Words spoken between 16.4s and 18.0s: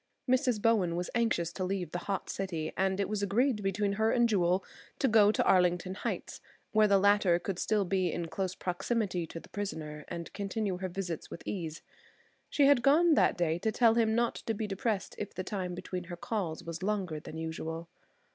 was longer than usual.